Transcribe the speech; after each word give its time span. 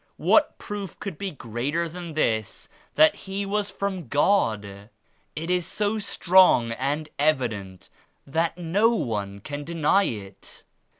What 0.17 0.57
proof 0.57 0.99
could 0.99 1.19
be 1.19 1.29
greater 1.29 1.87
than 1.87 2.15
this 2.15 2.67
that 2.95 3.13
He 3.13 3.45
was 3.45 3.69
from 3.69 4.07
God? 4.07 4.89
It 5.35 5.51
is 5.51 5.67
so 5.67 5.99
strong 5.99 6.71
and 6.71 7.07
evident 7.19 7.87
that 8.25 8.57
no 8.57 8.89
one 8.95 9.41
can 9.41 9.63
deny 9.63 10.05
it. 10.05 10.63